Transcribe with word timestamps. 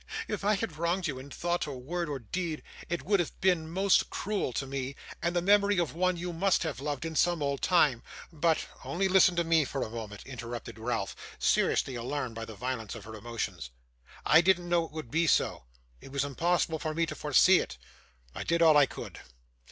If 0.27 0.43
I 0.43 0.55
had 0.55 0.77
wronged 0.77 1.05
you 1.05 1.19
in 1.19 1.29
thought, 1.29 1.67
or 1.67 1.77
word, 1.79 2.09
or 2.09 2.17
deed, 2.17 2.63
it 2.89 3.03
would 3.05 3.19
have 3.19 3.39
been 3.39 3.69
most 3.69 4.09
cruel 4.09 4.51
to 4.53 4.65
me, 4.65 4.95
and 5.21 5.35
the 5.35 5.43
memory 5.43 5.77
of 5.77 5.93
one 5.93 6.17
you 6.17 6.33
must 6.33 6.63
have 6.63 6.79
loved 6.79 7.05
in 7.05 7.15
some 7.15 7.43
old 7.43 7.61
time; 7.61 8.01
but' 8.33 8.65
'Only 8.83 9.07
listen 9.07 9.35
to 9.35 9.43
me 9.43 9.63
for 9.63 9.83
a 9.83 9.91
moment,' 9.91 10.25
interrupted 10.25 10.79
Ralph, 10.79 11.15
seriously 11.37 11.93
alarmed 11.93 12.33
by 12.33 12.45
the 12.45 12.55
violence 12.55 12.95
of 12.95 13.03
her 13.05 13.13
emotions. 13.13 13.69
'I 14.25 14.41
didn't 14.41 14.69
know 14.69 14.85
it 14.85 14.91
would 14.91 15.11
be 15.11 15.27
so; 15.27 15.65
it 16.01 16.11
was 16.11 16.25
impossible 16.25 16.79
for 16.79 16.95
me 16.95 17.05
to 17.05 17.13
foresee 17.13 17.59
it. 17.59 17.77
I 18.33 18.43
did 18.43 18.63
all 18.63 18.77
I 18.77 18.87
could. 18.87 19.19